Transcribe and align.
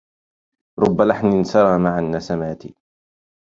رب 0.79 1.01
لحن 1.01 1.43
سرى 1.43 1.77
مع 1.79 1.99
النسمات 1.99 2.63